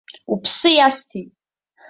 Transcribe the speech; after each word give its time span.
Уԥсы 0.31 0.69
иасҭеит! 0.75 1.31